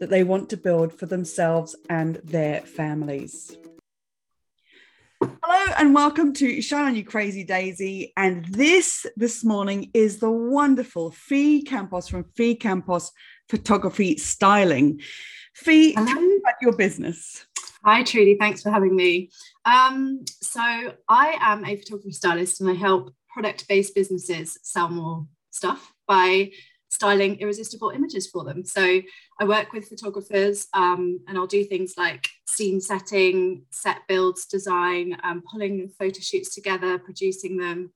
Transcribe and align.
that 0.00 0.10
they 0.10 0.24
want 0.24 0.50
to 0.50 0.56
build 0.56 0.92
for 0.92 1.06
themselves 1.06 1.76
and 1.88 2.16
their 2.24 2.60
families. 2.60 3.56
Hello 5.22 5.74
and 5.78 5.94
welcome 5.94 6.32
to 6.34 6.60
Shine 6.60 6.86
On 6.86 6.96
You 6.96 7.04
Crazy 7.04 7.44
Daisy. 7.44 8.12
And 8.16 8.44
this 8.46 9.06
this 9.16 9.44
morning 9.44 9.90
is 9.94 10.18
the 10.18 10.30
wonderful 10.30 11.10
Fee 11.12 11.62
Campos 11.62 12.08
from 12.08 12.24
Fee 12.36 12.56
Campos 12.56 13.10
Photography 13.48 14.16
Styling. 14.18 15.00
Fee, 15.54 15.94
tell 15.94 16.04
me 16.04 16.36
about 16.36 16.54
your 16.60 16.76
business. 16.76 17.46
Hi 17.84 18.02
Trudy, 18.02 18.36
thanks 18.38 18.62
for 18.62 18.70
having 18.70 18.94
me. 18.96 19.30
Um, 19.64 20.24
so 20.42 20.60
I 20.60 21.36
am 21.40 21.64
a 21.64 21.76
photography 21.76 22.12
stylist 22.12 22.60
and 22.60 22.68
I 22.68 22.74
help 22.74 23.14
product-based 23.28 23.94
businesses 23.94 24.58
sell 24.62 24.88
more 24.88 25.26
stuff 25.50 25.92
by 26.06 26.50
styling 26.94 27.38
irresistible 27.40 27.90
images 27.90 28.28
for 28.28 28.44
them. 28.44 28.64
So 28.64 29.00
I 29.40 29.44
work 29.44 29.72
with 29.72 29.88
photographers 29.88 30.68
um, 30.72 31.20
and 31.28 31.36
I'll 31.36 31.46
do 31.46 31.64
things 31.64 31.94
like 31.98 32.28
scene 32.46 32.80
setting, 32.80 33.64
set 33.70 33.98
builds, 34.08 34.46
design, 34.46 35.18
um, 35.22 35.42
pulling 35.50 35.90
photo 35.98 36.20
shoots 36.20 36.54
together, 36.54 36.98
producing 36.98 37.56
them, 37.56 37.92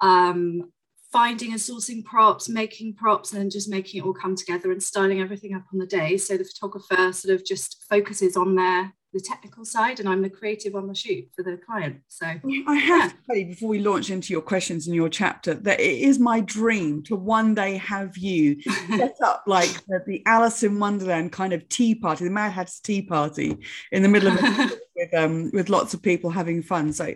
um, 0.00 0.72
finding 1.12 1.50
and 1.50 1.60
sourcing 1.60 2.04
props, 2.04 2.48
making 2.48 2.94
props, 2.94 3.32
and 3.32 3.40
then 3.40 3.50
just 3.50 3.68
making 3.68 4.00
it 4.00 4.04
all 4.04 4.14
come 4.14 4.36
together 4.36 4.70
and 4.72 4.82
styling 4.82 5.20
everything 5.20 5.54
up 5.54 5.64
on 5.72 5.78
the 5.78 5.86
day. 5.86 6.16
So 6.16 6.36
the 6.36 6.44
photographer 6.44 7.12
sort 7.12 7.34
of 7.34 7.44
just 7.44 7.84
focuses 7.88 8.36
on 8.36 8.54
their 8.54 8.94
the 9.12 9.20
technical 9.20 9.64
side 9.64 9.98
and 9.98 10.08
I'm 10.08 10.22
the 10.22 10.30
creative 10.30 10.74
on 10.76 10.86
the 10.86 10.94
shoot 10.94 11.28
for 11.34 11.42
the 11.42 11.56
client. 11.56 12.00
So 12.08 12.26
I 12.68 12.74
have 12.76 13.12
to 13.12 13.16
tell 13.26 13.36
you 13.36 13.46
before 13.46 13.68
we 13.68 13.80
launch 13.80 14.10
into 14.10 14.32
your 14.32 14.42
questions 14.42 14.86
in 14.86 14.94
your 14.94 15.08
chapter 15.08 15.54
that 15.54 15.80
it 15.80 15.98
is 15.98 16.18
my 16.18 16.40
dream 16.40 17.02
to 17.04 17.16
one 17.16 17.54
day 17.54 17.76
have 17.78 18.16
you 18.16 18.62
set 18.96 19.16
up 19.24 19.44
like 19.46 19.84
the, 19.86 20.02
the, 20.06 20.22
Alice 20.26 20.62
in 20.62 20.78
Wonderland 20.78 21.32
kind 21.32 21.52
of 21.52 21.68
tea 21.68 21.94
party, 21.94 22.24
the 22.24 22.30
Mad 22.30 22.52
Hatter's 22.52 22.80
tea 22.80 23.02
party 23.02 23.56
in 23.90 24.02
the 24.02 24.08
middle 24.08 24.32
of 24.32 24.38
it 24.42 24.80
with 24.94 25.14
um 25.14 25.50
with 25.52 25.68
lots 25.68 25.94
of 25.94 26.02
people 26.02 26.30
having 26.30 26.62
fun. 26.62 26.92
So 26.92 27.14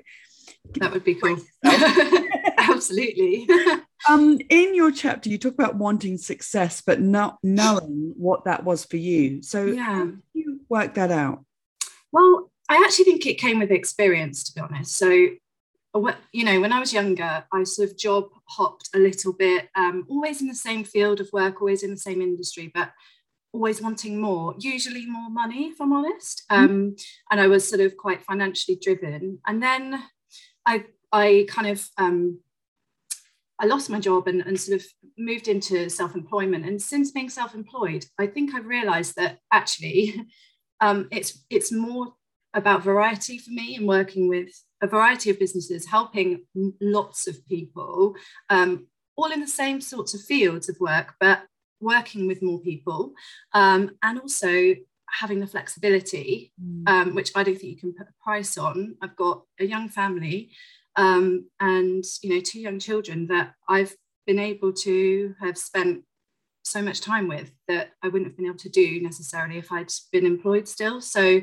that 0.76 0.92
would 0.92 1.04
be 1.04 1.14
cool. 1.14 1.36
Absolutely. 2.56 3.46
um, 4.08 4.38
in 4.48 4.74
your 4.74 4.90
chapter, 4.90 5.28
you 5.28 5.38
talk 5.38 5.54
about 5.54 5.76
wanting 5.76 6.18
success, 6.18 6.82
but 6.84 7.00
not 7.00 7.38
knowing 7.42 8.14
what 8.16 8.44
that 8.44 8.64
was 8.64 8.84
for 8.84 8.96
you. 8.96 9.42
So 9.42 9.66
yeah, 9.66 10.06
you 10.32 10.60
work 10.68 10.94
that 10.94 11.10
out. 11.10 11.44
Well, 12.14 12.52
I 12.68 12.76
actually 12.76 13.06
think 13.06 13.26
it 13.26 13.40
came 13.40 13.58
with 13.58 13.72
experience, 13.72 14.44
to 14.44 14.54
be 14.54 14.60
honest. 14.60 14.96
So, 14.96 15.08
you 15.10 16.44
know, 16.44 16.60
when 16.60 16.72
I 16.72 16.78
was 16.78 16.92
younger, 16.92 17.44
I 17.52 17.64
sort 17.64 17.90
of 17.90 17.98
job 17.98 18.26
hopped 18.48 18.88
a 18.94 19.00
little 19.00 19.32
bit, 19.32 19.68
um, 19.74 20.06
always 20.08 20.40
in 20.40 20.46
the 20.46 20.54
same 20.54 20.84
field 20.84 21.20
of 21.20 21.28
work, 21.32 21.60
always 21.60 21.82
in 21.82 21.90
the 21.90 21.96
same 21.96 22.22
industry, 22.22 22.70
but 22.72 22.92
always 23.52 23.82
wanting 23.82 24.20
more, 24.20 24.54
usually 24.60 25.06
more 25.06 25.28
money, 25.28 25.70
if 25.70 25.80
I'm 25.80 25.92
honest. 25.92 26.44
Mm-hmm. 26.52 26.64
Um, 26.64 26.96
and 27.32 27.40
I 27.40 27.48
was 27.48 27.68
sort 27.68 27.80
of 27.80 27.96
quite 27.96 28.22
financially 28.22 28.78
driven. 28.80 29.40
And 29.44 29.60
then 29.60 30.00
I, 30.64 30.84
I 31.10 31.46
kind 31.48 31.66
of, 31.66 31.84
um, 31.98 32.38
I 33.58 33.66
lost 33.66 33.90
my 33.90 33.98
job 33.98 34.28
and, 34.28 34.40
and 34.42 34.58
sort 34.58 34.80
of 34.80 34.86
moved 35.18 35.48
into 35.48 35.90
self-employment. 35.90 36.64
And 36.64 36.80
since 36.80 37.10
being 37.10 37.28
self-employed, 37.28 38.06
I 38.20 38.28
think 38.28 38.54
I've 38.54 38.66
realized 38.66 39.16
that 39.16 39.40
actually 39.52 40.14
um, 40.80 41.08
it's 41.10 41.44
it's 41.50 41.72
more 41.72 42.14
about 42.54 42.82
variety 42.82 43.38
for 43.38 43.50
me 43.50 43.76
and 43.76 43.86
working 43.86 44.28
with 44.28 44.48
a 44.80 44.86
variety 44.86 45.30
of 45.30 45.38
businesses, 45.38 45.86
helping 45.86 46.44
lots 46.80 47.26
of 47.26 47.46
people, 47.48 48.14
um, 48.48 48.86
all 49.16 49.32
in 49.32 49.40
the 49.40 49.46
same 49.46 49.80
sorts 49.80 50.14
of 50.14 50.20
fields 50.20 50.68
of 50.68 50.76
work, 50.78 51.14
but 51.18 51.42
working 51.80 52.26
with 52.26 52.42
more 52.42 52.60
people, 52.60 53.12
um, 53.52 53.90
and 54.02 54.20
also 54.20 54.74
having 55.10 55.40
the 55.40 55.46
flexibility, 55.46 56.52
mm. 56.62 56.88
um, 56.88 57.14
which 57.14 57.32
I 57.34 57.42
don't 57.42 57.56
think 57.56 57.72
you 57.72 57.78
can 57.78 57.92
put 57.92 58.08
a 58.08 58.22
price 58.22 58.56
on. 58.56 58.96
I've 59.02 59.16
got 59.16 59.42
a 59.60 59.64
young 59.64 59.88
family 59.88 60.50
um, 60.96 61.48
and 61.60 62.04
you 62.22 62.34
know 62.34 62.40
two 62.40 62.60
young 62.60 62.78
children 62.78 63.26
that 63.28 63.54
I've 63.68 63.94
been 64.26 64.38
able 64.38 64.72
to 64.72 65.34
have 65.40 65.58
spent 65.58 66.04
so 66.64 66.82
much 66.82 67.00
time 67.00 67.28
with 67.28 67.52
that 67.68 67.90
I 68.02 68.08
wouldn't 68.08 68.30
have 68.30 68.36
been 68.36 68.46
able 68.46 68.58
to 68.58 68.68
do 68.68 69.00
necessarily 69.00 69.58
if 69.58 69.70
I'd 69.70 69.92
been 70.12 70.26
employed 70.26 70.66
still. 70.66 71.00
So 71.00 71.40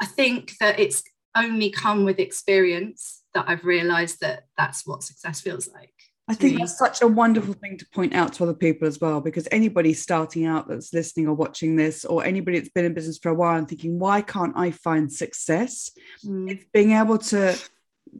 I 0.00 0.06
think 0.06 0.52
that 0.60 0.80
it's 0.80 1.02
only 1.36 1.70
come 1.70 2.04
with 2.04 2.18
experience 2.18 3.22
that 3.34 3.44
I've 3.48 3.64
realized 3.64 4.20
that 4.20 4.44
that's 4.56 4.86
what 4.86 5.02
success 5.02 5.40
feels 5.40 5.68
like. 5.72 5.92
I 6.28 6.34
think 6.34 6.58
that's 6.58 6.78
such 6.78 7.02
a 7.02 7.06
wonderful 7.06 7.54
thing 7.54 7.76
to 7.78 7.86
point 7.92 8.14
out 8.14 8.32
to 8.34 8.44
other 8.44 8.54
people 8.54 8.86
as 8.86 9.00
well, 9.00 9.20
because 9.20 9.48
anybody 9.50 9.92
starting 9.92 10.46
out 10.46 10.68
that's 10.68 10.94
listening 10.94 11.26
or 11.26 11.34
watching 11.34 11.76
this, 11.76 12.04
or 12.04 12.24
anybody 12.24 12.58
that's 12.58 12.70
been 12.70 12.84
in 12.84 12.94
business 12.94 13.18
for 13.18 13.30
a 13.30 13.34
while 13.34 13.58
and 13.58 13.68
thinking, 13.68 13.98
why 13.98 14.22
can't 14.22 14.56
I 14.56 14.70
find 14.70 15.12
success? 15.12 15.90
Mm. 16.24 16.50
It's 16.50 16.64
being 16.72 16.92
able 16.92 17.18
to 17.18 17.58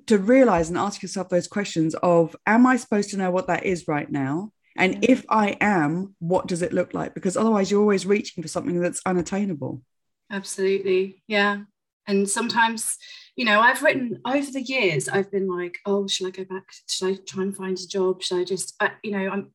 to 0.07 0.19
realize 0.19 0.69
and 0.69 0.79
ask 0.79 1.03
yourself 1.03 1.29
those 1.29 1.49
questions 1.49 1.95
of, 1.97 2.35
am 2.47 2.67
I 2.67 2.77
supposed 2.77 3.11
to 3.11 3.17
know 3.17 3.31
what 3.31 3.47
that 3.49 3.65
is 3.65 3.87
right 3.89 4.11
now? 4.11 4.51
And 4.77 5.05
if 5.05 5.25
I 5.29 5.57
am, 5.61 6.15
what 6.19 6.47
does 6.47 6.63
it 6.63 6.73
look 6.73 6.95
like? 6.95 7.15
Because 7.15 7.37
otherwise, 7.37 7.71
you're 7.71 7.81
always 7.81 8.07
reaching 8.07 8.43
for 8.43 8.49
something 8.49 8.81
that's 8.81 9.03
unattainable. 9.05 9.83
Absolutely. 10.31 11.23
Yeah. 11.27 11.63
And 12.07 12.29
sometimes, 12.29 12.97
you 13.37 13.45
know, 13.45 13.61
I've 13.61 13.83
written 13.83 14.21
over 14.27 14.51
the 14.51 14.63
years, 14.63 15.09
I've 15.09 15.31
been 15.31 15.47
like, 15.47 15.79
oh, 15.87 16.09
should 16.09 16.27
I 16.27 16.31
go 16.31 16.45
back? 16.45 16.65
Should 16.89 17.09
I 17.09 17.19
try 17.27 17.43
and 17.45 17.57
find 17.57 17.79
a 17.79 17.87
job? 17.87 18.23
Should 18.23 18.39
I 18.39 18.45
just, 18.45 18.75
I, 18.81 18.93
you 19.03 19.13
know, 19.13 19.29
I'm, 19.31 19.51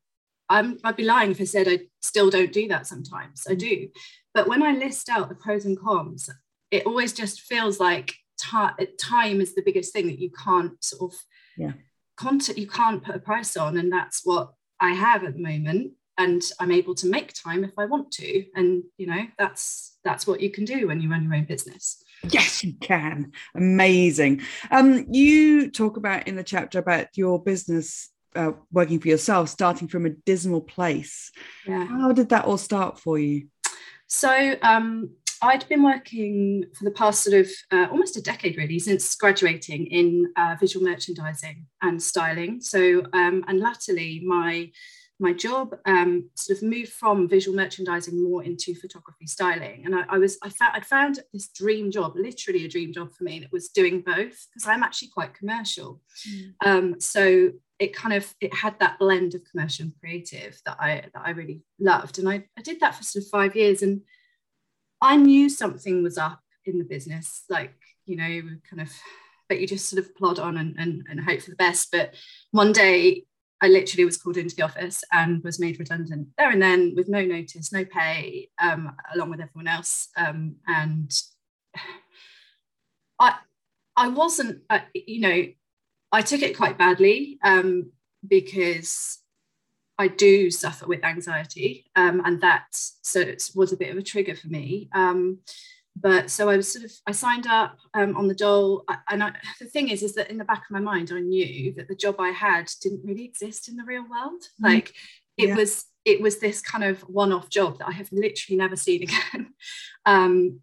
I'm, 0.50 0.77
I'd 0.83 0.95
be 0.95 1.03
lying 1.03 1.31
if 1.31 1.41
I 1.41 1.45
said 1.45 1.67
I 1.67 1.79
still 2.01 2.29
don't 2.29 2.53
do 2.53 2.67
that 2.69 2.88
sometimes. 2.88 3.45
I 3.50 3.56
do. 3.56 3.89
But 4.33 4.47
when 4.47 4.63
I 4.63 4.73
list 4.73 5.09
out 5.09 5.29
the 5.29 5.35
pros 5.35 5.66
and 5.66 5.77
cons, 5.77 6.29
it 6.72 6.85
always 6.85 7.11
just 7.11 7.41
feels 7.41 7.79
like 7.79 8.13
t- 8.39 8.88
time 9.00 9.41
is 9.41 9.56
the 9.56 9.63
biggest 9.63 9.91
thing 9.91 10.07
that 10.07 10.19
you 10.19 10.29
can't 10.31 10.81
sort 10.83 11.11
of, 11.11 11.19
yeah. 11.57 11.73
Content, 12.16 12.57
you 12.57 12.66
can't 12.66 13.03
put 13.03 13.16
a 13.16 13.19
price 13.19 13.56
on, 13.56 13.77
and 13.77 13.94
that's 13.94 14.22
what 14.23 14.53
I 14.79 14.93
have 14.93 15.23
at 15.23 15.33
the 15.33 15.41
moment 15.41 15.93
and 16.17 16.41
I'm 16.59 16.71
able 16.71 16.95
to 16.95 17.07
make 17.07 17.33
time 17.33 17.63
if 17.63 17.71
I 17.77 17.85
want 17.85 18.11
to. 18.13 18.45
And 18.55 18.83
you 18.97 19.07
know, 19.07 19.27
that's 19.38 19.97
that's 20.03 20.25
what 20.25 20.41
you 20.41 20.49
can 20.49 20.65
do 20.65 20.88
when 20.88 21.01
you 21.01 21.09
run 21.09 21.23
your 21.23 21.35
own 21.35 21.45
business. 21.45 22.03
Yes, 22.29 22.63
you 22.63 22.73
can. 22.73 23.31
Amazing. 23.55 24.41
Um, 24.71 25.05
you 25.09 25.69
talk 25.69 25.97
about 25.97 26.27
in 26.27 26.35
the 26.35 26.43
chapter 26.43 26.79
about 26.79 27.07
your 27.15 27.41
business 27.41 28.09
uh, 28.35 28.51
working 28.71 28.99
for 28.99 29.07
yourself, 29.07 29.49
starting 29.49 29.88
from 29.88 30.05
a 30.05 30.11
dismal 30.11 30.61
place. 30.61 31.31
Yeah. 31.65 31.85
How 31.85 32.11
did 32.11 32.29
that 32.29 32.45
all 32.45 32.57
start 32.57 32.99
for 32.99 33.19
you? 33.19 33.47
So 34.07 34.55
um, 34.61 35.11
I'd 35.41 35.67
been 35.67 35.83
working 35.83 36.65
for 36.77 36.85
the 36.85 36.91
past 36.91 37.23
sort 37.23 37.39
of 37.39 37.49
uh, 37.71 37.87
almost 37.91 38.17
a 38.17 38.21
decade, 38.21 38.57
really, 38.57 38.79
since 38.79 39.15
graduating 39.15 39.87
in 39.87 40.31
uh, 40.35 40.55
visual 40.59 40.85
merchandising 40.85 41.65
and 41.81 42.01
styling. 42.01 42.61
So, 42.61 43.03
um, 43.13 43.43
and 43.47 43.59
latterly, 43.59 44.21
my 44.25 44.71
my 45.19 45.33
job 45.33 45.75
um, 45.87 46.29
sort 46.35 46.57
of 46.57 46.63
moved 46.63 46.91
from 46.91 47.27
visual 47.27 47.55
merchandising 47.55 48.21
more 48.21 48.43
into 48.43 48.75
photography 48.75 49.25
styling, 49.25 49.83
and 49.85 49.95
I, 49.95 50.03
I 50.09 50.17
was 50.17 50.37
I 50.43 50.49
found 50.49 50.71
I'd 50.75 50.85
found 50.85 51.19
this 51.33 51.50
dream 51.50 51.91
job, 51.91 52.13
literally 52.15 52.65
a 52.65 52.69
dream 52.69 52.94
job 52.94 53.09
for 53.17 53.23
me, 53.23 53.39
that 53.39 53.51
was 53.51 53.69
doing 53.69 54.01
both 54.01 54.47
because 54.50 54.67
I'm 54.67 54.83
actually 54.83 55.09
quite 55.09 55.33
commercial. 55.33 56.01
Mm. 56.29 56.53
Um, 56.65 57.00
so 57.00 57.51
it 57.79 57.95
kind 57.95 58.13
of 58.13 58.33
it 58.41 58.53
had 58.53 58.79
that 58.79 59.00
blend 59.00 59.35
of 59.35 59.41
commercial 59.51 59.85
and 59.85 59.94
creative 60.00 60.59
that 60.65 60.77
I 60.79 61.03
that 61.13 61.23
I 61.23 61.31
really 61.31 61.62
loved, 61.79 62.19
and 62.19 62.29
I, 62.29 62.45
I 62.57 62.62
did 62.62 62.79
that 62.79 62.95
for 62.95 63.03
sort 63.03 63.23
of 63.23 63.29
five 63.29 63.56
years 63.56 63.81
and 63.81 64.01
I 65.01 65.17
knew 65.17 65.49
something 65.49 66.03
was 66.03 66.17
up 66.17 66.41
in 66.65 66.77
the 66.77 66.83
business, 66.83 67.44
like, 67.49 67.73
you 68.05 68.15
know, 68.15 68.41
kind 68.69 68.81
of, 68.81 68.91
but 69.47 69.59
you 69.59 69.67
just 69.67 69.89
sort 69.89 70.03
of 70.03 70.15
plod 70.15 70.39
on 70.39 70.57
and, 70.57 70.75
and, 70.77 71.05
and 71.09 71.19
hope 71.19 71.41
for 71.41 71.51
the 71.51 71.55
best. 71.55 71.91
But 71.91 72.15
one 72.51 72.71
day 72.71 73.25
I 73.61 73.67
literally 73.67 74.05
was 74.05 74.17
called 74.17 74.38
into 74.38 74.55
the 74.55 74.63
office 74.63 75.03
and 75.11 75.44
was 75.44 75.59
made 75.59 75.79
redundant 75.79 76.29
there 76.38 76.51
and 76.51 76.61
then 76.61 76.94
with 76.95 77.09
no 77.09 77.23
notice, 77.23 77.71
no 77.71 77.85
pay, 77.85 78.49
um, 78.59 78.95
along 79.13 79.31
with 79.31 79.41
everyone 79.41 79.67
else. 79.67 80.09
Um, 80.15 80.55
and 80.67 81.11
I, 83.19 83.35
I 83.95 84.09
wasn't, 84.09 84.61
uh, 84.69 84.79
you 84.93 85.21
know, 85.21 85.43
I 86.11 86.21
took 86.21 86.41
it 86.41 86.55
quite 86.55 86.77
badly 86.77 87.39
um, 87.43 87.91
because 88.27 89.16
I 89.97 90.07
do 90.07 90.51
suffer 90.51 90.85
with 90.85 91.03
anxiety, 91.03 91.85
um, 91.95 92.21
and 92.25 92.41
that 92.41 92.67
so 92.71 93.19
it 93.19 93.49
was 93.55 93.73
a 93.73 93.77
bit 93.77 93.89
of 93.89 93.97
a 93.97 94.03
trigger 94.03 94.35
for 94.35 94.47
me. 94.47 94.89
Um, 94.94 95.39
but 95.95 96.29
so 96.29 96.49
I 96.49 96.57
was 96.57 96.71
sort 96.71 96.85
of 96.85 96.91
I 97.07 97.11
signed 97.11 97.47
up 97.47 97.79
um, 97.94 98.15
on 98.15 98.27
the 98.27 98.35
dole, 98.35 98.83
and 99.09 99.23
I, 99.23 99.33
the 99.59 99.65
thing 99.65 99.89
is, 99.89 100.03
is 100.03 100.13
that 100.15 100.29
in 100.29 100.38
the 100.38 100.45
back 100.45 100.65
of 100.65 100.71
my 100.71 100.79
mind, 100.79 101.11
I 101.11 101.19
knew 101.19 101.73
that 101.75 101.88
the 101.88 101.95
job 101.95 102.17
I 102.19 102.29
had 102.29 102.69
didn't 102.81 103.03
really 103.03 103.25
exist 103.25 103.67
in 103.67 103.75
the 103.75 103.83
real 103.83 104.03
world. 104.03 104.41
Mm-hmm. 104.44 104.65
Like 104.65 104.94
it 105.38 105.49
yeah. 105.49 105.55
was 105.55 105.85
it 106.05 106.21
was 106.21 106.39
this 106.39 106.61
kind 106.61 106.83
of 106.83 107.01
one-off 107.01 107.50
job 107.50 107.79
that 107.79 107.88
I 107.88 107.91
have 107.91 108.11
literally 108.11 108.57
never 108.57 108.75
seen 108.75 109.03
again. 109.33 109.53
um, 110.05 110.59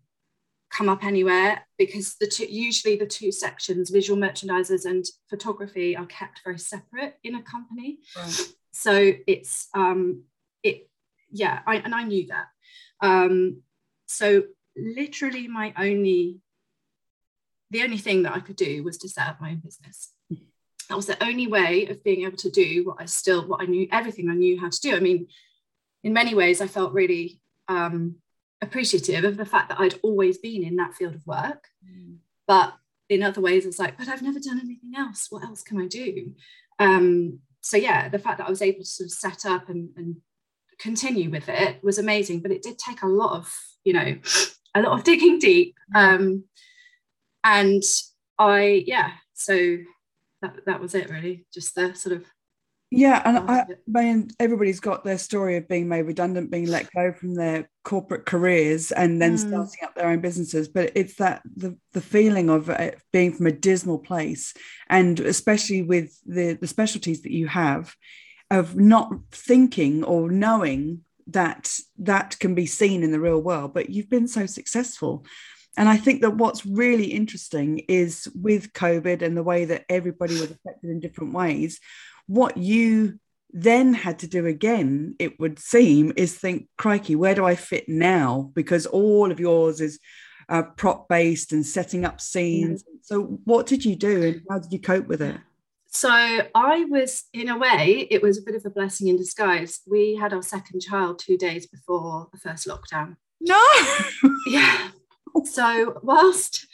come 0.71 0.89
up 0.89 1.05
anywhere 1.05 1.65
because 1.79 2.17
the 2.17 2.27
two, 2.27 2.47
usually 2.47 2.97
the 2.97 3.07
two 3.07 3.31
sections 3.31 3.91
visual 3.91 4.19
merchandisers 4.19 4.85
and 4.85 5.05
photography 5.31 5.97
are 5.97 6.07
kept 6.07 6.41
very 6.43 6.59
separate 6.59 7.15
in 7.23 7.37
a 7.37 7.43
company 7.43 7.99
right. 8.17 8.49
So 8.75 9.13
it's 9.27 9.69
um 9.75 10.23
it 10.63 10.89
yeah 11.31 11.61
I, 11.67 11.77
and 11.77 11.95
i 11.95 12.03
knew 12.05 12.27
that 12.29 12.47
um 13.01 13.63
so 14.07 14.45
literally 14.77 15.49
my 15.49 15.73
only 15.79 16.41
the 17.71 17.83
only 17.83 17.99
thing 17.99 18.23
that 18.25 18.35
i 18.35 18.41
could 18.41 18.57
do 18.57 18.83
was 18.83 18.99
to 18.99 19.09
set 19.09 19.29
up 19.29 19.41
my 19.41 19.51
own 19.51 19.63
business 19.65 20.13
that 20.89 20.97
was 20.97 21.07
the 21.07 21.23
only 21.25 21.47
way 21.47 21.87
of 21.87 22.05
being 22.05 22.27
able 22.27 22.37
to 22.37 22.51
do 22.51 22.85
what 22.85 22.97
i 23.01 23.05
still 23.05 23.47
what 23.47 23.63
i 23.63 23.67
knew 23.67 23.89
everything 23.93 24.29
i 24.29 24.35
knew 24.35 24.61
how 24.61 24.69
to 24.69 24.81
do 24.81 24.95
i 24.95 25.01
mean 25.01 25.27
in 26.03 26.13
many 26.13 26.35
ways 26.35 26.61
i 26.61 26.67
felt 26.67 26.93
really 26.93 27.41
um 27.69 28.17
appreciative 28.65 29.25
of 29.25 29.37
the 29.37 29.47
fact 29.47 29.69
that 29.69 29.79
I'd 29.79 30.01
always 30.03 30.39
been 30.39 30.65
in 30.65 30.77
that 30.77 30.95
field 30.95 31.15
of 31.15 31.27
work. 31.27 31.69
Mm. 31.87 32.17
But 32.49 32.75
in 33.09 33.23
other 33.23 33.41
ways, 33.41 33.67
it's 33.67 33.79
like, 33.79 33.97
but 33.97 34.09
I've 34.09 34.23
never 34.23 34.41
done 34.41 34.59
anything 34.59 34.93
else. 34.97 35.29
What 35.31 35.45
else 35.45 35.63
can 35.63 35.81
I 35.81 35.87
do? 35.87 36.33
Um, 36.79 37.39
so 37.65 37.79
yeah, 37.79 38.11
the 38.11 38.19
fact 38.19 38.39
that 38.39 38.47
I 38.47 38.51
was 38.51 38.61
able 38.61 38.81
to 38.81 38.85
sort 38.85 39.07
of 39.07 39.13
set 39.13 39.47
up 39.47 39.71
and, 39.71 39.89
and 39.97 40.17
continue 40.79 41.31
with 41.31 41.49
it 41.49 41.83
was 41.83 41.99
amazing. 41.99 42.41
But 42.41 42.51
it 42.53 42.63
did 42.63 42.79
take 42.79 43.01
a 43.03 43.07
lot 43.07 43.39
of, 43.39 43.51
you 43.85 43.95
know, 43.95 44.19
a 44.75 44.83
lot 44.83 44.93
of 44.93 45.03
digging 45.03 45.39
deep. 45.39 45.75
Um, 45.95 46.45
and 47.43 47.83
I, 48.39 48.85
yeah, 48.87 49.13
so 49.33 49.79
that, 50.43 50.57
that 50.67 50.79
was 50.79 50.95
it 50.95 51.09
really, 51.09 51.47
just 51.55 51.75
the 51.75 51.95
sort 51.95 52.15
of 52.15 52.27
yeah, 52.97 53.23
and 53.25 53.39
I, 53.51 53.67
mean, 53.87 54.31
everybody's 54.39 54.81
got 54.81 55.05
their 55.05 55.19
story 55.19 55.57
of 55.57 55.69
being 55.69 55.89
made 55.89 56.03
redundant, 56.03 56.51
being 56.51 56.67
let 56.67 56.93
go 56.93 57.13
from 57.13 57.35
their 57.35 57.69
corporate 57.83 58.25
careers, 58.25 58.93
and 58.93 59.21
then 59.21 59.35
mm. 59.35 59.39
starting 59.39 59.85
up 59.85 59.95
their 59.95 60.09
own 60.09 60.21
businesses. 60.21 60.69
But 60.69 60.93
it's 60.95 61.17
that 61.17 61.43
the 61.57 61.77
the 61.93 62.01
feeling 62.01 62.51
of 62.51 62.71
being 63.13 63.33
from 63.33 63.47
a 63.47 63.53
dismal 63.53 63.99
place, 63.99 64.55
and 64.89 65.19
especially 65.21 65.83
with 65.83 66.19
the 66.25 66.55
the 66.55 66.69
specialties 66.69 67.23
that 67.23 67.33
you 67.33 67.49
have, 67.49 67.95
of 68.51 68.77
not 68.77 69.13
thinking 69.33 70.05
or 70.05 70.31
knowing 70.31 71.01
that 71.27 71.77
that 71.99 72.39
can 72.39 72.55
be 72.55 72.67
seen 72.67 73.03
in 73.03 73.11
the 73.11 73.21
real 73.21 73.41
world. 73.41 73.75
But 73.75 73.91
you've 73.91 74.11
been 74.11 74.29
so 74.29 74.47
successful. 74.47 75.25
And 75.77 75.89
I 75.89 75.97
think 75.97 76.23
that 76.23 76.37
what's 76.37 76.65
really 76.65 77.07
interesting 77.07 77.81
is 77.89 78.29
with 78.41 78.73
COVID 78.73 79.23
and 79.23 79.37
the 79.37 79.43
way 79.43 79.65
that 79.65 79.85
everybody 79.89 80.35
was 80.35 80.53
affected 80.53 80.91
in 80.91 81.01
different 81.01 81.33
ways, 81.33 81.81
what 82.27 82.57
you 82.57 83.19
then 83.55 83.95
had 83.95 84.19
to 84.19 84.27
do 84.27 84.47
again, 84.47 85.15
it 85.19 85.39
would 85.39 85.59
seem, 85.59 86.13
is 86.17 86.37
think, 86.37 86.69
crikey, 86.77 87.15
where 87.15 87.37
do 87.37 87.45
I 87.45 87.55
fit 87.55 87.89
now? 87.89 88.51
Because 88.55 88.85
all 88.85 89.31
of 89.31 89.39
yours 89.39 89.81
is 89.81 90.01
uh, 90.49 90.63
prop 90.63 91.09
based 91.09 91.53
and 91.53 91.65
setting 91.65 92.05
up 92.05 92.21
scenes. 92.21 92.83
Mm-hmm. 92.83 92.97
So, 93.03 93.23
what 93.45 93.67
did 93.67 93.85
you 93.85 93.97
do 93.97 94.23
and 94.23 94.43
how 94.51 94.59
did 94.59 94.73
you 94.73 94.81
cope 94.81 95.07
with 95.07 95.23
it? 95.23 95.37
So, 95.87 96.11
I 96.11 96.85
was, 96.91 97.25
in 97.33 97.49
a 97.49 97.57
way, 97.57 98.09
it 98.11 98.21
was 98.23 98.39
a 98.39 98.43
bit 98.43 98.57
of 98.57 98.67
a 98.67 98.71
blessing 98.71 99.07
in 99.07 99.17
disguise. 99.17 99.81
We 99.87 100.17
had 100.17 100.33
our 100.33 100.43
second 100.43 100.81
child 100.81 101.21
two 101.21 101.39
days 101.39 101.67
before 101.67 102.29
the 102.33 102.39
first 102.39 102.67
lockdown. 102.67 103.17
No! 103.41 103.63
yeah. 104.47 104.91
So, 105.45 106.01
whilst 106.03 106.67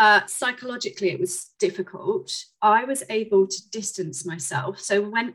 uh, 0.00 0.24
psychologically, 0.26 1.10
it 1.10 1.20
was 1.20 1.50
difficult. 1.58 2.32
I 2.62 2.84
was 2.84 3.02
able 3.10 3.46
to 3.46 3.70
distance 3.70 4.24
myself. 4.24 4.80
So 4.80 5.02
when 5.02 5.34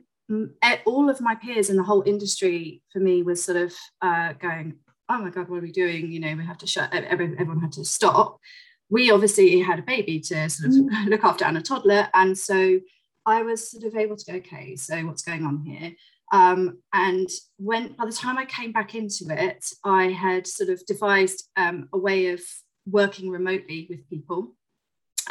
all 0.86 1.08
of 1.08 1.22
my 1.22 1.36
peers 1.36 1.70
in 1.70 1.78
the 1.78 1.84
whole 1.84 2.02
industry 2.04 2.82
for 2.92 3.00
me 3.00 3.22
was 3.22 3.44
sort 3.44 3.58
of 3.58 3.74
uh, 4.02 4.34
going, 4.34 4.78
oh 5.08 5.20
my 5.20 5.30
God, 5.30 5.50
what 5.50 5.58
are 5.58 5.62
we 5.62 5.72
doing? 5.72 6.12
You 6.12 6.20
know, 6.20 6.36
we 6.36 6.44
have 6.46 6.58
to 6.58 6.68
shut, 6.68 6.92
everyone 6.92 7.62
had 7.62 7.74
to 7.74 7.86
stop. 7.86 8.40
We 8.90 9.12
obviously 9.12 9.60
had 9.60 9.78
a 9.78 9.84
baby 9.84 10.20
to 10.22 10.50
sort 10.50 10.70
of 10.70 10.76
mm. 10.76 11.10
look 11.10 11.24
after 11.24 11.46
and 11.46 11.60
a 11.60 11.62
toddler. 11.62 12.10
And 12.16 12.36
so 12.36 12.80
I 13.24 13.44
was 13.44 13.70
sort 13.70 13.84
of 13.84 13.96
able 13.96 14.16
to 14.16 14.32
go, 14.32 14.38
okay, 14.40 14.76
so 14.76 15.00
what's 15.06 15.22
going 15.22 15.46
on 15.46 15.64
here? 15.64 15.92
Um, 16.32 16.80
and 16.92 17.30
when 17.58 17.94
by 17.94 18.08
the 18.08 18.12
time 18.12 18.40
I 18.40 18.46
came 18.46 18.72
back 18.72 18.96
into 18.96 19.26
it, 19.30 19.64
I 19.84 20.08
had 20.08 20.48
sort 20.48 20.72
of 20.72 20.84
devised 20.88 21.50
um, 21.56 21.88
a 21.94 22.00
way 22.00 22.30
of 22.30 22.42
working 22.86 23.30
remotely 23.30 23.88
with 23.90 24.10
people. 24.10 24.56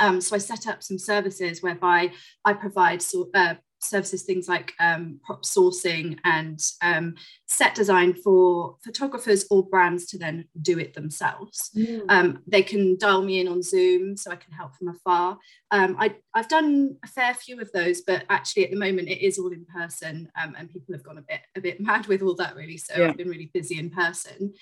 Um, 0.00 0.20
so 0.20 0.34
I 0.34 0.38
set 0.38 0.66
up 0.66 0.82
some 0.82 0.98
services 0.98 1.62
whereby 1.62 2.12
I 2.44 2.52
provide 2.52 3.00
so, 3.00 3.30
uh, 3.32 3.54
services, 3.84 4.22
things 4.22 4.48
like 4.48 4.72
um, 4.80 5.20
prop 5.24 5.42
sourcing 5.42 6.18
and 6.24 6.60
um, 6.82 7.14
set 7.46 7.74
design 7.74 8.14
for 8.14 8.76
photographers 8.82 9.46
or 9.50 9.66
brands 9.66 10.06
to 10.06 10.18
then 10.18 10.46
do 10.62 10.78
it 10.78 10.94
themselves. 10.94 11.70
Mm. 11.76 12.04
Um, 12.08 12.42
they 12.46 12.62
can 12.62 12.96
dial 12.98 13.22
me 13.22 13.40
in 13.40 13.48
on 13.48 13.62
Zoom 13.62 14.16
so 14.16 14.30
I 14.30 14.36
can 14.36 14.52
help 14.52 14.74
from 14.74 14.88
afar. 14.88 15.38
Um, 15.70 15.96
I, 15.98 16.16
have 16.34 16.48
done 16.48 16.96
a 17.04 17.08
fair 17.08 17.34
few 17.34 17.60
of 17.60 17.70
those, 17.72 18.00
but 18.00 18.24
actually 18.28 18.64
at 18.64 18.70
the 18.70 18.78
moment 18.78 19.08
it 19.08 19.24
is 19.24 19.38
all 19.38 19.52
in 19.52 19.66
person 19.66 20.28
um, 20.40 20.54
and 20.58 20.70
people 20.70 20.94
have 20.94 21.04
gone 21.04 21.18
a 21.18 21.22
bit 21.22 21.40
a 21.56 21.60
bit 21.60 21.80
mad 21.80 22.06
with 22.06 22.22
all 22.22 22.34
that 22.36 22.56
really. 22.56 22.78
So 22.78 22.94
yeah. 22.96 23.08
I've 23.08 23.16
been 23.16 23.28
really 23.28 23.50
busy 23.52 23.78
in 23.78 23.90
person. 23.90 24.54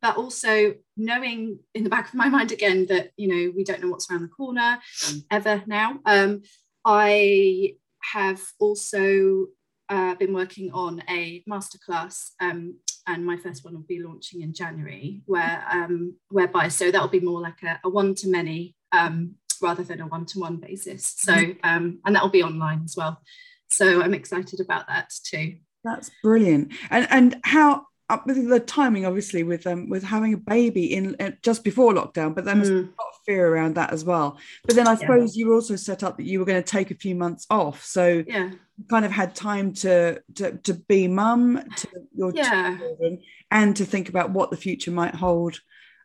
But 0.00 0.16
also 0.16 0.74
knowing 0.96 1.58
in 1.74 1.84
the 1.84 1.90
back 1.90 2.08
of 2.08 2.14
my 2.14 2.28
mind 2.28 2.52
again 2.52 2.86
that 2.86 3.10
you 3.16 3.28
know 3.28 3.52
we 3.56 3.64
don't 3.64 3.82
know 3.82 3.88
what's 3.88 4.10
around 4.10 4.22
the 4.22 4.28
corner 4.28 4.78
mm. 5.04 5.24
ever 5.30 5.62
now. 5.66 6.00
Um, 6.04 6.42
i 6.84 7.72
have 8.12 8.40
also 8.58 9.46
uh, 9.88 10.14
been 10.14 10.32
working 10.32 10.70
on 10.72 11.02
a 11.08 11.42
masterclass 11.50 12.30
um, 12.40 12.76
and 13.06 13.26
my 13.26 13.36
first 13.36 13.64
one 13.64 13.74
will 13.74 13.80
be 13.82 14.00
launching 14.00 14.42
in 14.42 14.54
january 14.54 15.22
where 15.26 15.64
um, 15.70 16.14
whereby 16.28 16.68
so 16.68 16.90
that'll 16.90 17.08
be 17.08 17.20
more 17.20 17.40
like 17.40 17.62
a, 17.62 17.80
a 17.84 17.88
one-to-many 17.88 18.74
um, 18.92 19.34
rather 19.60 19.82
than 19.82 20.00
a 20.00 20.06
one-to-one 20.06 20.56
basis. 20.56 21.14
So 21.18 21.32
mm. 21.32 21.56
um, 21.64 21.98
and 22.04 22.14
that'll 22.14 22.28
be 22.28 22.42
online 22.42 22.82
as 22.84 22.96
well. 22.96 23.20
So 23.68 24.00
i'm 24.02 24.14
excited 24.14 24.60
about 24.60 24.86
that 24.88 25.12
too. 25.24 25.56
That's 25.84 26.10
brilliant. 26.22 26.72
And 26.90 27.06
and 27.10 27.40
how 27.44 27.86
up 28.10 28.26
with 28.26 28.48
the 28.48 28.60
timing, 28.60 29.04
obviously, 29.04 29.42
with 29.42 29.66
um 29.66 29.88
with 29.88 30.02
having 30.02 30.34
a 30.34 30.38
baby 30.38 30.94
in 30.94 31.16
uh, 31.20 31.30
just 31.42 31.62
before 31.64 31.92
lockdown, 31.92 32.34
but 32.34 32.44
then 32.44 32.62
mm. 32.62 32.70
a 32.70 32.74
lot 32.74 33.08
of 33.12 33.20
fear 33.26 33.46
around 33.48 33.74
that 33.74 33.92
as 33.92 34.04
well. 34.04 34.38
But 34.64 34.76
then 34.76 34.88
I 34.88 34.94
suppose 34.94 35.36
yeah. 35.36 35.44
you 35.44 35.54
also 35.54 35.76
set 35.76 36.02
up 36.02 36.16
that 36.16 36.26
you 36.26 36.38
were 36.38 36.44
going 36.44 36.62
to 36.62 36.70
take 36.70 36.90
a 36.90 36.94
few 36.96 37.14
months 37.14 37.46
off, 37.50 37.84
so 37.84 38.24
yeah, 38.26 38.50
kind 38.88 39.04
of 39.04 39.12
had 39.12 39.34
time 39.34 39.72
to 39.74 40.22
to 40.36 40.56
to 40.58 40.74
be 40.74 41.08
mum 41.08 41.62
to 41.76 41.88
your 42.14 42.32
yeah. 42.34 42.78
children 42.78 43.20
and 43.50 43.76
to 43.76 43.84
think 43.84 44.08
about 44.08 44.30
what 44.30 44.50
the 44.50 44.56
future 44.56 44.90
might 44.90 45.14
hold. 45.14 45.60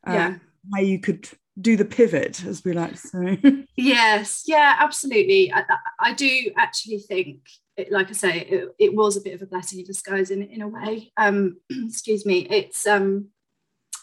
Uh, 0.05 0.13
yeah, 0.13 0.35
how 0.73 0.81
you 0.81 0.99
could 0.99 1.27
do 1.59 1.77
the 1.77 1.85
pivot, 1.85 2.43
as 2.45 2.63
we 2.63 2.73
like 2.73 2.91
to 2.91 2.97
say. 2.97 3.65
yes, 3.75 4.43
yeah, 4.45 4.75
absolutely. 4.79 5.53
I, 5.53 5.63
I 5.99 6.13
do 6.13 6.51
actually 6.57 6.99
think 6.99 7.41
it, 7.77 7.91
like 7.91 8.09
I 8.09 8.13
say, 8.13 8.39
it, 8.41 8.75
it, 8.79 8.95
was 8.95 9.17
a 9.17 9.21
bit 9.21 9.33
of 9.33 9.41
a 9.41 9.47
blessing 9.47 9.79
in 9.79 9.85
disguise 9.85 10.29
in, 10.31 10.43
in 10.43 10.61
a 10.61 10.67
way. 10.67 11.11
Um, 11.17 11.57
excuse 11.69 12.25
me. 12.25 12.47
It's, 12.49 12.85
um, 12.85 13.29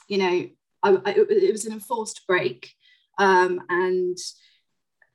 you 0.08 0.18
know, 0.18 0.48
I, 0.82 0.90
I, 1.04 1.10
it 1.28 1.52
was 1.52 1.66
an 1.66 1.72
enforced 1.72 2.26
break 2.26 2.72
um, 3.18 3.62
and 3.68 4.18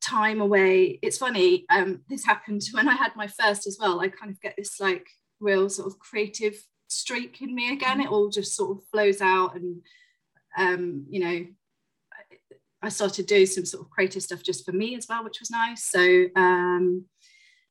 time 0.02 0.40
away. 0.40 1.00
It's 1.02 1.18
funny, 1.18 1.66
um, 1.70 2.02
this 2.10 2.26
happened 2.26 2.64
when 2.72 2.88
I 2.88 2.96
had 2.96 3.16
my 3.16 3.28
first 3.28 3.68
as 3.68 3.78
well. 3.80 4.00
I 4.00 4.08
kind 4.08 4.32
of 4.32 4.40
get 4.42 4.56
this 4.58 4.80
like 4.80 5.08
real 5.40 5.70
sort 5.70 5.88
of 5.88 6.00
creative 6.00 6.56
streak 6.88 7.42
in 7.42 7.54
me 7.54 7.74
again. 7.74 8.00
It 8.00 8.10
all 8.10 8.30
just 8.30 8.56
sort 8.56 8.78
of 8.78 8.84
flows 8.92 9.22
out 9.22 9.56
and, 9.56 9.82
um, 10.58 11.06
you 11.10 11.20
know, 11.20 11.46
I 12.82 12.90
started 12.90 13.26
doing 13.26 13.48
some 13.48 13.66
sort 13.66 13.84
of 13.84 13.90
creative 13.90 14.22
stuff 14.22 14.44
just 14.44 14.64
for 14.64 14.72
me 14.72 14.96
as 14.96 15.08
well, 15.10 15.24
which 15.24 15.40
was 15.40 15.50
nice. 15.50 15.84
So, 15.86 16.26
um, 16.36 17.06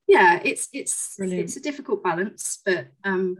yeah, 0.06 0.40
it's 0.44 0.68
it's 0.72 1.16
Brilliant. 1.16 1.44
it's 1.44 1.56
a 1.56 1.60
difficult 1.60 2.02
balance, 2.02 2.60
but 2.64 2.88
um, 3.04 3.38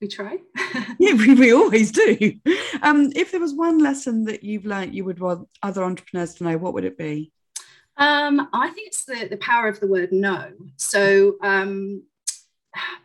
we 0.00 0.08
try. 0.08 0.38
yeah, 0.98 1.14
we, 1.14 1.34
we 1.34 1.52
always 1.52 1.92
do. 1.92 2.34
Um, 2.82 3.12
if 3.14 3.32
there 3.32 3.40
was 3.40 3.54
one 3.54 3.78
lesson 3.78 4.24
that 4.24 4.42
you've 4.42 4.66
learned 4.66 4.94
you 4.94 5.04
would 5.04 5.20
want 5.20 5.48
other 5.62 5.84
entrepreneurs 5.84 6.34
to 6.34 6.44
know, 6.44 6.58
what 6.58 6.74
would 6.74 6.84
it 6.84 6.98
be? 6.98 7.32
Um, 7.96 8.48
I 8.52 8.68
think 8.70 8.88
it's 8.88 9.04
the, 9.04 9.26
the 9.28 9.38
power 9.38 9.68
of 9.68 9.80
the 9.80 9.86
word 9.86 10.12
no. 10.12 10.52
So 10.76 11.36
um, 11.42 12.02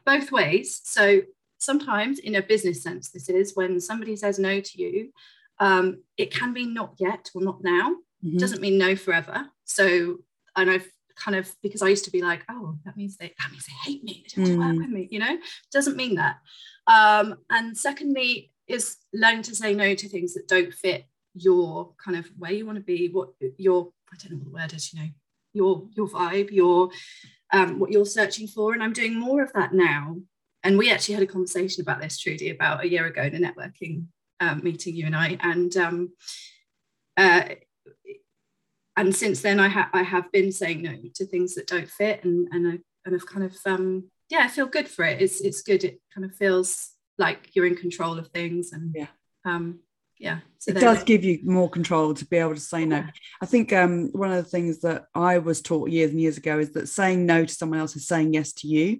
both 0.05 0.31
ways. 0.31 0.81
So 0.83 1.21
sometimes 1.59 2.19
in 2.19 2.35
a 2.35 2.41
business 2.41 2.83
sense, 2.83 3.09
this 3.09 3.29
is 3.29 3.55
when 3.55 3.79
somebody 3.79 4.15
says 4.15 4.37
no 4.37 4.59
to 4.59 4.81
you, 4.81 5.13
um, 5.59 6.01
it 6.17 6.31
can 6.31 6.53
be 6.53 6.65
not 6.65 6.95
yet 6.97 7.29
or 7.33 7.41
not 7.41 7.63
now. 7.63 7.95
Mm-hmm. 8.23 8.37
Doesn't 8.37 8.61
mean 8.61 8.77
no 8.77 8.95
forever. 8.95 9.47
So 9.63 10.17
and 10.55 10.69
I've 10.69 10.91
kind 11.15 11.35
of 11.35 11.53
because 11.61 11.81
I 11.81 11.87
used 11.87 12.05
to 12.05 12.11
be 12.11 12.21
like, 12.21 12.43
oh, 12.49 12.77
that 12.85 12.97
means 12.97 13.17
they 13.17 13.33
that 13.39 13.51
means 13.51 13.65
they 13.65 13.91
hate 13.91 14.03
me, 14.03 14.23
they 14.35 14.43
don't 14.43 14.59
want 14.59 14.73
to 14.73 14.79
work 14.79 14.87
with 14.87 14.95
me, 14.95 15.07
you 15.11 15.19
know, 15.19 15.37
doesn't 15.71 15.97
mean 15.97 16.15
that. 16.15 16.37
Um, 16.87 17.35
and 17.49 17.77
secondly, 17.77 18.51
is 18.67 18.97
learning 19.13 19.43
to 19.43 19.55
say 19.55 19.73
no 19.73 19.93
to 19.93 20.09
things 20.09 20.33
that 20.33 20.47
don't 20.47 20.73
fit 20.73 21.05
your 21.33 21.93
kind 22.03 22.17
of 22.17 22.29
where 22.37 22.51
you 22.51 22.65
want 22.65 22.77
to 22.77 22.83
be, 22.83 23.09
what 23.09 23.29
your 23.57 23.91
I 24.11 24.17
don't 24.17 24.31
know 24.31 24.37
what 24.37 24.45
the 24.45 24.51
word 24.51 24.73
is, 24.73 24.93
you 24.93 24.99
know, 25.01 25.09
your 25.53 25.87
your 25.95 26.07
vibe, 26.07 26.51
your 26.51 26.89
um, 27.51 27.79
what 27.79 27.91
you're 27.91 28.05
searching 28.05 28.47
for. 28.47 28.73
And 28.73 28.83
I'm 28.83 28.93
doing 28.93 29.19
more 29.19 29.43
of 29.43 29.53
that 29.53 29.73
now. 29.73 30.17
And 30.63 30.77
we 30.77 30.91
actually 30.91 31.15
had 31.15 31.23
a 31.23 31.27
conversation 31.27 31.81
about 31.81 32.01
this, 32.01 32.19
Trudy, 32.19 32.49
about 32.49 32.83
a 32.83 32.89
year 32.89 33.05
ago 33.05 33.23
in 33.23 33.35
a 33.35 33.51
networking 33.51 34.05
um, 34.39 34.61
meeting, 34.63 34.95
you 34.95 35.05
and 35.05 35.15
I. 35.15 35.37
And 35.41 35.75
um, 35.75 36.13
uh, 37.17 37.43
and 39.01 39.15
since 39.15 39.41
then, 39.41 39.59
I, 39.59 39.67
ha- 39.67 39.89
I 39.93 40.03
have 40.03 40.31
been 40.31 40.51
saying 40.51 40.81
no 40.81 40.95
to 41.15 41.25
things 41.25 41.55
that 41.55 41.67
don't 41.67 41.89
fit, 41.89 42.23
and 42.23 42.47
and 42.51 42.67
I 42.67 42.79
and 43.05 43.15
I've 43.15 43.25
kind 43.25 43.45
of 43.45 43.55
um, 43.65 44.09
yeah, 44.29 44.39
I 44.39 44.47
feel 44.47 44.67
good 44.67 44.87
for 44.87 45.03
it. 45.05 45.21
It's 45.21 45.41
it's 45.41 45.61
good. 45.61 45.83
It 45.83 45.99
kind 46.13 46.25
of 46.25 46.35
feels 46.35 46.91
like 47.17 47.49
you're 47.55 47.65
in 47.65 47.75
control 47.75 48.17
of 48.17 48.27
things, 48.29 48.71
and 48.71 48.93
yeah, 48.95 49.07
um, 49.45 49.79
yeah. 50.19 50.39
So 50.59 50.71
it 50.71 50.79
does 50.79 51.03
give 51.03 51.23
you 51.23 51.39
more 51.43 51.69
control 51.69 52.13
to 52.13 52.25
be 52.25 52.37
able 52.37 52.53
to 52.53 52.61
say 52.61 52.85
no. 52.85 53.03
I 53.41 53.45
think 53.47 53.73
um, 53.73 54.09
one 54.11 54.31
of 54.31 54.43
the 54.43 54.49
things 54.49 54.81
that 54.81 55.05
I 55.15 55.39
was 55.39 55.61
taught 55.61 55.89
years 55.89 56.11
and 56.11 56.21
years 56.21 56.37
ago 56.37 56.59
is 56.59 56.71
that 56.73 56.87
saying 56.87 57.25
no 57.25 57.43
to 57.43 57.53
someone 57.53 57.79
else 57.79 57.95
is 57.95 58.07
saying 58.07 58.33
yes 58.33 58.53
to 58.53 58.67
you. 58.67 58.99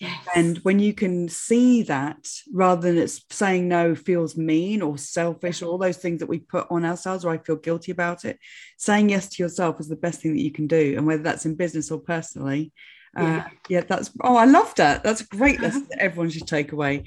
Yes. 0.00 0.26
And 0.34 0.58
when 0.58 0.78
you 0.78 0.92
can 0.92 1.28
see 1.28 1.82
that 1.84 2.28
rather 2.52 2.82
than 2.82 2.98
it's 2.98 3.24
saying 3.30 3.68
no 3.68 3.94
feels 3.94 4.36
mean 4.36 4.82
or 4.82 4.98
selfish 4.98 5.62
or 5.62 5.66
all 5.66 5.78
those 5.78 5.96
things 5.96 6.20
that 6.20 6.28
we 6.28 6.40
put 6.40 6.66
on 6.70 6.84
ourselves 6.84 7.24
or 7.24 7.32
I 7.32 7.38
feel 7.38 7.56
guilty 7.56 7.92
about 7.92 8.24
it, 8.24 8.38
saying 8.76 9.08
yes 9.08 9.28
to 9.30 9.42
yourself 9.42 9.80
is 9.80 9.88
the 9.88 9.96
best 9.96 10.20
thing 10.20 10.34
that 10.34 10.42
you 10.42 10.52
can 10.52 10.66
do. 10.66 10.94
And 10.96 11.06
whether 11.06 11.22
that's 11.22 11.46
in 11.46 11.54
business 11.54 11.90
or 11.90 11.98
personally, 11.98 12.72
uh, 13.16 13.22
yeah. 13.22 13.38
Uh, 13.38 13.48
yeah, 13.68 13.80
that's 13.80 14.10
oh, 14.22 14.36
I 14.36 14.44
love 14.44 14.74
that. 14.74 15.02
That's 15.02 15.22
a 15.22 15.26
great 15.26 15.60
lesson 15.60 15.82
uh-huh. 15.82 15.88
that 15.92 16.02
everyone 16.02 16.28
should 16.28 16.46
take 16.46 16.72
away. 16.72 17.04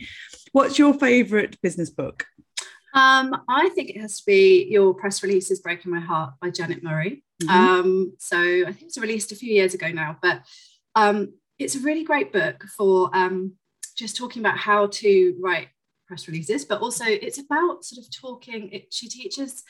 What's 0.54 0.80
your 0.80 0.96
favorite 0.96 1.62
business 1.62 1.92
book? 1.92 2.26
Um, 2.94 3.44
I 3.48 3.70
think 3.70 3.92
it 3.92 4.02
has 4.02 4.18
to 4.18 4.24
be 4.26 4.68
Your 4.70 4.96
Press 4.96 5.22
release 5.22 5.52
is 5.52 5.60
Breaking 5.60 5.92
My 5.92 6.00
Heart 6.00 6.34
by 6.42 6.50
Janet 6.50 6.82
Murray. 6.82 7.24
Mm-hmm. 7.44 7.50
Um, 7.50 8.14
so 8.18 8.38
I 8.40 8.72
think 8.72 8.84
it's 8.84 8.98
released 8.98 9.32
a 9.32 9.36
few 9.36 9.54
years 9.54 9.76
ago 9.76 9.90
now, 9.90 10.18
but 10.22 10.42
um, 10.96 11.34
it's 11.60 11.76
a 11.76 11.80
really 11.80 12.04
great 12.04 12.32
book 12.32 12.64
for 12.76 13.10
um, 13.14 13.54
just 13.98 14.16
talking 14.16 14.42
about 14.42 14.58
how 14.58 14.88
to 14.88 15.36
write 15.42 15.68
press 16.08 16.28
releases, 16.28 16.66
but 16.66 16.82
also 16.82 17.06
it's 17.06 17.38
about 17.38 17.84
sort 17.84 18.04
of 18.04 18.12
talking. 18.12 18.70
It, 18.72 18.94
she 18.94 19.08
teaches 19.08 19.64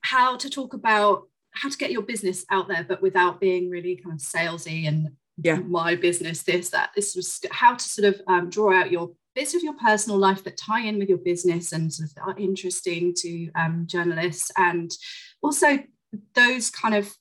how 0.00 0.36
to 0.36 0.50
talk 0.50 0.74
about 0.74 1.28
how 1.52 1.68
to 1.68 1.78
get 1.78 1.92
your 1.92 2.02
business 2.02 2.44
out 2.50 2.66
there, 2.66 2.84
but 2.84 3.02
without 3.02 3.40
being 3.40 3.70
really 3.70 3.96
kind 3.96 4.14
of 4.14 4.20
salesy 4.20 4.88
and 4.88 5.10
yeah, 5.36 5.56
my 5.56 5.94
business, 5.94 6.42
this, 6.42 6.70
that. 6.70 6.90
This 6.94 7.14
was 7.14 7.40
how 7.50 7.74
to 7.74 7.84
sort 7.84 8.14
of 8.14 8.20
um, 8.26 8.50
draw 8.50 8.72
out 8.72 8.90
your 8.90 9.10
bits 9.34 9.54
of 9.54 9.62
your 9.62 9.74
personal 9.74 10.18
life 10.18 10.44
that 10.44 10.56
tie 10.56 10.82
in 10.82 10.98
with 10.98 11.08
your 11.08 11.18
business 11.18 11.72
and 11.72 11.92
sort 11.92 12.10
of 12.10 12.16
are 12.28 12.38
interesting 12.38 13.12
to 13.16 13.50
um, 13.56 13.84
journalists, 13.86 14.50
and 14.56 14.90
also 15.42 15.78
those 16.34 16.70
kind 16.70 16.94
of 16.94 17.12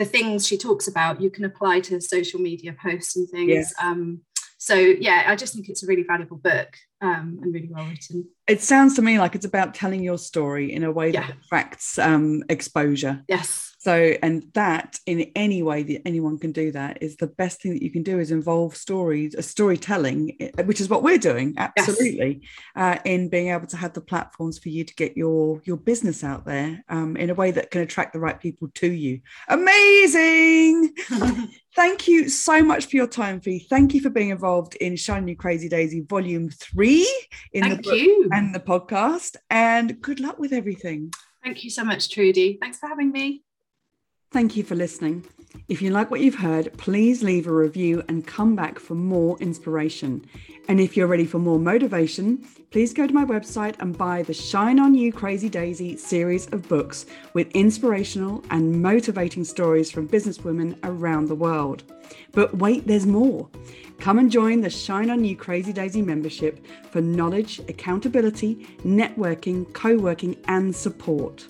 the 0.00 0.06
things 0.06 0.46
she 0.46 0.56
talks 0.56 0.88
about 0.88 1.20
you 1.20 1.28
can 1.28 1.44
apply 1.44 1.78
to 1.78 2.00
social 2.00 2.40
media 2.40 2.74
posts 2.82 3.16
and 3.16 3.28
things 3.28 3.50
yes. 3.50 3.74
um, 3.82 4.22
so 4.56 4.74
yeah 4.74 5.24
i 5.26 5.36
just 5.36 5.52
think 5.54 5.68
it's 5.68 5.82
a 5.82 5.86
really 5.86 6.02
valuable 6.02 6.38
book 6.38 6.74
um, 7.02 7.38
and 7.42 7.52
really 7.54 7.68
well 7.70 7.86
written 7.86 8.26
it 8.48 8.62
sounds 8.62 8.96
to 8.96 9.02
me 9.02 9.18
like 9.18 9.34
it's 9.34 9.44
about 9.44 9.74
telling 9.74 10.02
your 10.02 10.16
story 10.16 10.72
in 10.72 10.84
a 10.84 10.90
way 10.90 11.12
that 11.12 11.28
yeah. 11.28 11.34
attracts 11.44 11.98
um, 11.98 12.42
exposure 12.48 13.22
yes 13.28 13.69
so, 13.80 14.14
and 14.22 14.44
that 14.52 14.98
in 15.06 15.32
any 15.34 15.62
way 15.62 15.82
that 15.82 16.02
anyone 16.06 16.38
can 16.38 16.52
do 16.52 16.70
that 16.72 17.02
is 17.02 17.16
the 17.16 17.26
best 17.26 17.62
thing 17.62 17.72
that 17.72 17.82
you 17.82 17.90
can 17.90 18.02
do 18.02 18.18
is 18.18 18.30
involve 18.30 18.76
stories, 18.76 19.34
a 19.34 19.38
uh, 19.38 19.42
storytelling, 19.42 20.36
which 20.66 20.82
is 20.82 20.90
what 20.90 21.02
we're 21.02 21.16
doing 21.16 21.54
absolutely, 21.56 22.42
yes. 22.42 22.98
uh, 22.98 23.00
in 23.06 23.30
being 23.30 23.48
able 23.48 23.66
to 23.68 23.78
have 23.78 23.94
the 23.94 24.02
platforms 24.02 24.58
for 24.58 24.68
you 24.68 24.84
to 24.84 24.94
get 24.96 25.16
your 25.16 25.62
your 25.64 25.78
business 25.78 26.22
out 26.22 26.44
there 26.44 26.84
um, 26.90 27.16
in 27.16 27.30
a 27.30 27.34
way 27.34 27.52
that 27.52 27.70
can 27.70 27.80
attract 27.80 28.12
the 28.12 28.20
right 28.20 28.38
people 28.38 28.68
to 28.74 28.92
you. 28.92 29.20
Amazing! 29.48 30.92
Thank 31.74 32.06
you 32.06 32.28
so 32.28 32.62
much 32.62 32.84
for 32.84 32.96
your 32.96 33.06
time, 33.06 33.40
Fee. 33.40 33.66
Thank 33.70 33.94
you 33.94 34.02
for 34.02 34.10
being 34.10 34.28
involved 34.28 34.74
in 34.74 34.94
Shine 34.94 35.26
You 35.26 35.36
Crazy 35.36 35.70
Daisy 35.70 36.02
Volume 36.02 36.50
Three 36.50 37.10
in 37.54 37.62
Thank 37.62 37.76
the 37.78 37.82
book 37.90 37.98
you. 37.98 38.28
and 38.30 38.54
the 38.54 38.60
podcast. 38.60 39.36
And 39.48 40.02
good 40.02 40.20
luck 40.20 40.38
with 40.38 40.52
everything. 40.52 41.14
Thank 41.42 41.64
you 41.64 41.70
so 41.70 41.82
much, 41.82 42.10
Trudy. 42.10 42.58
Thanks 42.60 42.76
for 42.76 42.86
having 42.86 43.10
me. 43.10 43.42
Thank 44.32 44.56
you 44.56 44.62
for 44.62 44.76
listening. 44.76 45.26
If 45.66 45.82
you 45.82 45.90
like 45.90 46.08
what 46.08 46.20
you've 46.20 46.36
heard, 46.36 46.72
please 46.78 47.24
leave 47.24 47.48
a 47.48 47.52
review 47.52 48.04
and 48.06 48.24
come 48.24 48.54
back 48.54 48.78
for 48.78 48.94
more 48.94 49.36
inspiration. 49.40 50.24
And 50.68 50.78
if 50.78 50.96
you're 50.96 51.08
ready 51.08 51.24
for 51.24 51.40
more 51.40 51.58
motivation, 51.58 52.46
please 52.70 52.94
go 52.94 53.08
to 53.08 53.12
my 53.12 53.24
website 53.24 53.74
and 53.80 53.98
buy 53.98 54.22
the 54.22 54.32
Shine 54.32 54.78
on 54.78 54.94
You 54.94 55.12
Crazy 55.12 55.48
Daisy 55.48 55.96
series 55.96 56.46
of 56.52 56.68
books 56.68 57.06
with 57.34 57.50
inspirational 57.56 58.44
and 58.52 58.80
motivating 58.80 59.42
stories 59.42 59.90
from 59.90 60.06
businesswomen 60.06 60.78
around 60.84 61.26
the 61.26 61.34
world. 61.34 61.82
But 62.30 62.56
wait, 62.56 62.86
there's 62.86 63.06
more. 63.06 63.48
Come 63.98 64.20
and 64.20 64.30
join 64.30 64.60
the 64.60 64.70
Shine 64.70 65.10
on 65.10 65.24
You 65.24 65.34
Crazy 65.34 65.72
Daisy 65.72 66.02
membership 66.02 66.64
for 66.92 67.00
knowledge, 67.00 67.58
accountability, 67.68 68.64
networking, 68.84 69.72
co 69.72 69.98
working, 69.98 70.36
and 70.46 70.74
support. 70.74 71.48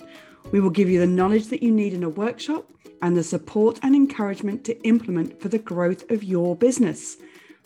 We 0.51 0.59
will 0.59 0.69
give 0.69 0.89
you 0.89 0.99
the 0.99 1.07
knowledge 1.07 1.47
that 1.47 1.63
you 1.63 1.71
need 1.71 1.93
in 1.93 2.03
a 2.03 2.09
workshop 2.09 2.69
and 3.01 3.17
the 3.17 3.23
support 3.23 3.79
and 3.83 3.95
encouragement 3.95 4.63
to 4.65 4.79
implement 4.83 5.41
for 5.41 5.49
the 5.49 5.59
growth 5.59 6.09
of 6.11 6.23
your 6.23 6.55
business. 6.55 7.17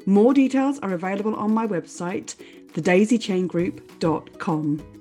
More 0.05 0.33
details 0.33 0.79
are 0.79 0.93
available 0.93 1.35
on 1.35 1.53
my 1.53 1.67
website, 1.67 2.35
thedaisychaingroup.com. 2.73 4.94